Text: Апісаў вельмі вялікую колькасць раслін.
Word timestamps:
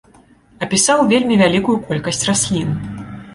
Апісаў 0.65 1.03
вельмі 1.11 1.37
вялікую 1.43 1.75
колькасць 1.91 2.23
раслін. 2.31 2.73